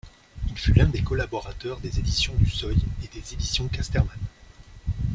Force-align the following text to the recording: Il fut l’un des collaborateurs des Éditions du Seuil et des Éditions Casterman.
Il 0.49 0.57
fut 0.57 0.73
l’un 0.73 0.87
des 0.87 1.03
collaborateurs 1.03 1.79
des 1.79 1.99
Éditions 1.99 2.33
du 2.39 2.49
Seuil 2.49 2.79
et 3.03 3.07
des 3.09 3.33
Éditions 3.35 3.67
Casterman. 3.67 4.17